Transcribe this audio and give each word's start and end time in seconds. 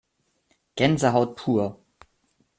Gänsehaut 0.77 1.35
pur! 1.35 1.77